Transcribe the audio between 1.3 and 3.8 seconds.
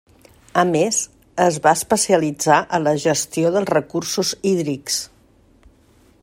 es va especialitzar a la gestió dels